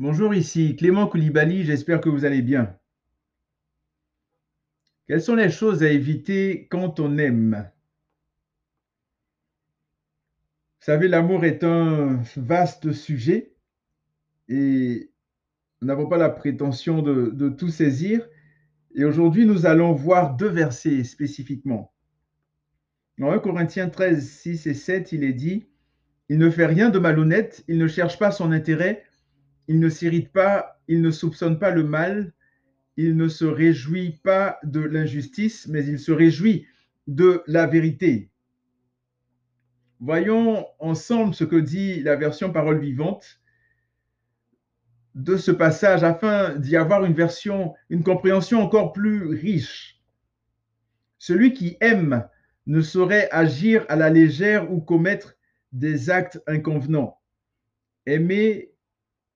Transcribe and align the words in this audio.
Bonjour, 0.00 0.32
ici 0.32 0.76
Clément 0.76 1.06
Koulibaly, 1.06 1.62
j'espère 1.62 2.00
que 2.00 2.08
vous 2.08 2.24
allez 2.24 2.40
bien. 2.40 2.74
Quelles 5.06 5.20
sont 5.20 5.34
les 5.34 5.50
choses 5.50 5.82
à 5.82 5.90
éviter 5.90 6.68
quand 6.70 7.00
on 7.00 7.18
aime? 7.18 7.70
Vous 10.80 10.86
savez, 10.86 11.06
l'amour 11.06 11.44
est 11.44 11.64
un 11.64 12.22
vaste 12.34 12.92
sujet 12.92 13.52
et 14.48 15.10
nous 15.82 15.86
n'avons 15.86 16.08
pas 16.08 16.16
la 16.16 16.30
prétention 16.30 17.02
de, 17.02 17.50
tout 17.50 17.68
saisir. 17.68 18.26
Et 18.94 19.04
aujourd'hui, 19.04 19.44
nous 19.44 19.66
allons 19.66 19.92
voir 19.92 20.34
deux 20.34 20.48
versets 20.48 21.04
spécifiquement. 21.04 21.92
Dans 23.18 23.30
1 23.32 23.38
Corinthiens 23.40 23.90
13, 23.90 24.26
6 24.26 24.66
et 24.66 24.72
7, 24.72 25.12
il 25.12 25.24
est 25.24 25.34
dit, 25.34 25.66
Il 26.30 26.38
ne 26.38 26.48
fait 26.48 26.64
rien 26.64 26.88
de 26.88 26.98
malhonnête, 26.98 27.64
il 27.68 27.76
ne 27.76 27.86
cherche 27.86 28.18
pas 28.18 28.30
son 28.30 28.50
intérêt, 28.50 29.04
il 29.70 29.78
ne 29.78 29.88
s'irrite 29.88 30.32
pas, 30.32 30.80
il 30.88 31.00
ne 31.00 31.12
soupçonne 31.12 31.60
pas 31.60 31.70
le 31.70 31.84
mal, 31.84 32.32
il 32.96 33.16
ne 33.16 33.28
se 33.28 33.44
réjouit 33.44 34.18
pas 34.24 34.58
de 34.64 34.80
l'injustice, 34.80 35.68
mais 35.68 35.86
il 35.86 36.00
se 36.00 36.10
réjouit 36.10 36.66
de 37.06 37.44
la 37.46 37.68
vérité. 37.68 38.32
Voyons 40.00 40.66
ensemble 40.80 41.36
ce 41.36 41.44
que 41.44 41.54
dit 41.54 42.02
la 42.02 42.16
version 42.16 42.52
parole 42.52 42.80
vivante 42.80 43.40
de 45.14 45.36
ce 45.36 45.52
passage 45.52 46.02
afin 46.02 46.56
d'y 46.56 46.76
avoir 46.76 47.04
une 47.04 47.14
version, 47.14 47.74
une 47.90 48.02
compréhension 48.02 48.60
encore 48.60 48.92
plus 48.92 49.24
riche. 49.28 50.02
Celui 51.18 51.52
qui 51.52 51.76
aime 51.80 52.28
ne 52.66 52.80
saurait 52.80 53.28
agir 53.30 53.86
à 53.88 53.94
la 53.94 54.10
légère 54.10 54.72
ou 54.72 54.80
commettre 54.80 55.36
des 55.70 56.10
actes 56.10 56.42
inconvenants. 56.48 57.20
Aimer, 58.04 58.69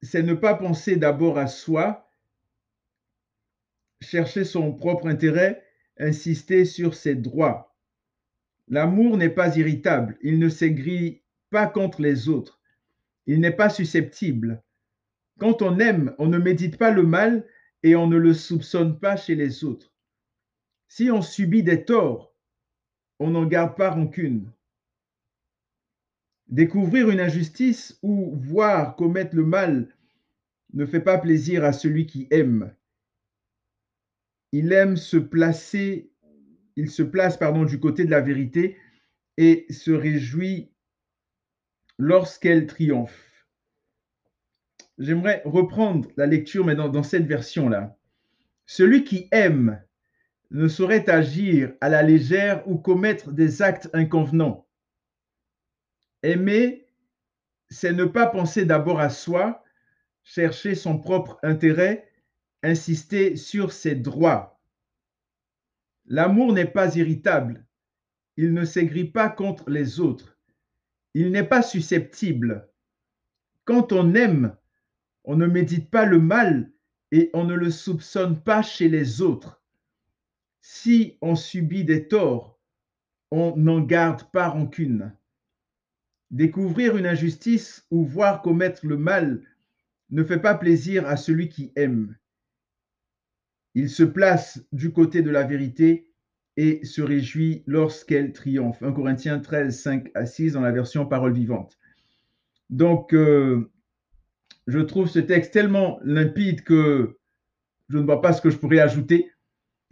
c'est 0.05 0.23
ne 0.23 0.35
pas 0.35 0.55
penser 0.55 0.97
d'abord 0.97 1.39
à 1.39 1.47
soi, 1.47 2.09
chercher 4.01 4.45
son 4.45 4.73
propre 4.73 5.07
intérêt, 5.07 5.65
insister 5.99 6.65
sur 6.65 6.95
ses 6.95 7.15
droits. 7.15 7.77
L'amour 8.69 9.17
n'est 9.17 9.31
pas 9.31 9.57
irritable, 9.57 10.19
il 10.23 10.39
ne 10.39 10.49
s'aigrit 10.49 11.23
pas 11.51 11.67
contre 11.67 12.03
les 12.03 12.29
autres, 12.29 12.61
il 13.27 13.41
n'est 13.41 13.51
pas 13.51 13.71
susceptible. 13.71 14.63
Quand 15.39 15.63
on 15.63 15.79
aime, 15.79 16.15
on 16.19 16.27
ne 16.27 16.39
médite 16.39 16.79
pas 16.79 16.91
le 16.91 17.03
mal 17.03 17.47
et 17.83 17.97
on 17.97 18.07
ne 18.07 18.17
le 18.17 18.35
soupçonne 18.35 18.99
pas 18.99 19.17
chez 19.17 19.35
les 19.35 19.65
autres. 19.65 19.93
Si 20.89 21.11
on 21.11 21.23
subit 21.23 21.63
des 21.63 21.85
torts, 21.85 22.35
on 23.19 23.31
n'en 23.31 23.47
garde 23.47 23.77
pas 23.77 23.91
rancune. 23.91 24.53
Découvrir 26.55 27.11
une 27.11 27.19
injustice 27.19 27.99
ou 28.01 28.37
voir 28.37 28.95
commettre 28.95 29.35
le 29.35 29.45
mal 29.45 29.89
ne 30.73 30.87
fait 30.87 31.01
pas 31.01 31.19
plaisir 31.19 31.65
à 31.65 31.73
celui 31.73 32.07
qui 32.07 32.29
aime. 32.31 32.73
Il 34.53 34.73
aime 34.73 34.97
se 34.97 35.17
placer, 35.17 36.13
il 36.77 36.93
se 36.93 37.03
place 37.03 37.37
pardon 37.37 37.65
du 37.65 37.81
côté 37.81 38.05
de 38.05 38.13
la 38.13 38.21
vérité 38.21 38.77
et 39.37 39.67
se 39.69 39.91
réjouit 39.91 40.71
lorsqu'elle 41.99 42.69
triomphe. 42.69 43.49
J'aimerais 44.99 45.43
reprendre 45.45 46.09
la 46.17 46.27
lecture, 46.27 46.65
mais 46.65 46.77
dans, 46.77 46.89
dans 46.89 47.03
cette 47.03 47.27
version-là. 47.27 47.99
Celui 48.65 49.03
qui 49.03 49.27
aime 49.33 49.83
ne 50.53 50.69
saurait 50.69 51.11
agir 51.11 51.73
à 51.81 51.89
la 51.89 52.05
légère 52.05 52.63
ou 52.69 52.79
commettre 52.79 53.33
des 53.33 53.61
actes 53.61 53.91
inconvenants. 53.93 54.64
Aimer, 56.25 56.87
c'est 57.69 57.93
ne 57.93 58.07
pas 58.07 58.27
penser 58.27 58.65
d'abord 58.65 58.99
à 58.99 59.11
soi, 59.11 59.63
chercher 60.23 60.75
son 60.75 60.99
propre 60.99 61.39
intérêt, 61.43 62.11
insister 62.63 63.37
sur 63.37 63.73
ses 63.73 63.95
droits. 63.95 64.59
L'amour 66.07 66.55
n'est 66.55 66.65
pas 66.65 66.97
irritable, 66.97 67.67
il 68.39 68.55
ne 68.55 68.65
s'aigrit 68.65 69.05
pas 69.05 69.29
contre 69.29 69.69
les 69.69 70.01
autres, 70.01 70.39
il 71.13 71.31
n'est 71.31 71.47
pas 71.47 71.61
susceptible. 71.61 72.71
Quand 73.67 73.93
on 73.93 74.15
aime, 74.15 74.57
on 75.25 75.37
ne 75.37 75.47
médite 75.47 75.91
pas 75.91 76.07
le 76.07 76.21
mal 76.21 76.73
et 77.13 77.29
on 77.35 77.45
ne 77.45 77.55
le 77.55 77.71
soupçonne 77.71 78.43
pas 78.43 78.63
chez 78.63 78.89
les 78.89 79.21
autres. 79.21 79.63
Si 80.63 81.19
on 81.21 81.37
subit 81.37 81.85
des 81.85 82.09
torts, 82.09 82.59
on 83.31 83.55
n'en 83.57 83.83
garde 83.83 84.23
pas 84.31 84.49
rancune. 84.49 85.15
Découvrir 86.35 86.97
une 86.97 87.07
injustice 87.07 87.87
ou 87.93 88.05
voir 88.05 88.43
commettre 88.43 88.85
le 88.85 88.97
mal 88.97 89.41
ne 90.11 90.25
fait 90.25 90.41
pas 90.41 90.57
plaisir 90.57 91.07
à 91.07 91.17
celui 91.17 91.49
qui 91.49 91.73
aime. 91.77 92.17
Il 93.77 93.89
se 93.89 94.03
place 94.03 94.61
du 94.73 94.93
côté 94.93 95.23
de 95.23 95.31
la 95.31 95.45
vérité 95.45 96.11
et 96.57 96.85
se 96.85 97.03
réjouit 97.03 97.63
lorsqu'elle 97.69 98.33
triomphe. 98.33 98.83
1 98.83 98.91
Corinthiens 98.91 99.39
13, 99.39 99.81
5 99.81 100.11
à 100.17 100.27
6 100.27 100.55
dans 100.55 100.61
la 100.61 100.73
version 100.73 101.07
parole 101.07 101.35
vivante. 101.35 101.79
Donc, 102.69 103.15
euh, 103.15 103.71
je 104.67 104.81
trouve 104.81 105.09
ce 105.09 105.21
texte 105.21 105.53
tellement 105.53 106.01
limpide 106.03 106.65
que 106.65 107.17
je 107.91 107.99
ne 107.99 108.03
vois 108.03 108.21
pas 108.21 108.33
ce 108.33 108.43
que 108.43 108.51
je 108.51 108.59
pourrais 108.59 108.81
ajouter. 108.81 109.31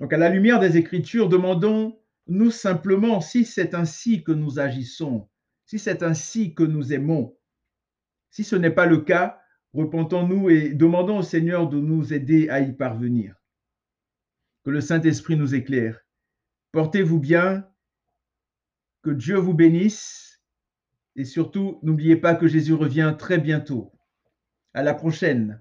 Donc, 0.01 0.13
à 0.13 0.17
la 0.17 0.29
lumière 0.29 0.59
des 0.59 0.77
Écritures, 0.77 1.29
demandons-nous 1.29 2.51
simplement 2.51 3.21
si 3.21 3.45
c'est 3.45 3.75
ainsi 3.75 4.25
que 4.25 4.33
nous 4.33 4.59
agissons, 4.59 5.29
si 5.65 5.79
c'est 5.79 6.03
ainsi 6.03 6.55
que 6.55 6.63
nous 6.63 6.93
aimons. 6.93 7.37
Si 8.31 8.45
ce 8.45 8.57
n'est 8.57 8.71
pas 8.71 8.87
le 8.87 8.99
cas, 8.99 9.41
repentons-nous 9.73 10.51
et 10.51 10.75
demandons 10.75 11.19
au 11.19 11.23
Seigneur 11.23 11.69
de 11.69 11.79
nous 11.79 12.13
aider 12.13 12.49
à 12.49 12.61
y 12.61 12.73
parvenir. 12.73 13.37
Que 14.65 14.71
le 14.71 14.81
Saint-Esprit 14.81 15.37
nous 15.37 15.55
éclaire. 15.55 16.01
Portez-vous 16.73 17.19
bien, 17.19 17.69
que 19.03 19.11
Dieu 19.11 19.37
vous 19.37 19.55
bénisse 19.55 20.33
et 21.17 21.25
surtout, 21.25 21.79
n'oubliez 21.83 22.17
pas 22.17 22.35
que 22.35 22.49
Jésus 22.49 22.73
revient 22.73 23.15
très 23.19 23.39
bientôt. 23.39 23.93
À 24.73 24.83
la 24.83 24.95
prochaine. 24.95 25.61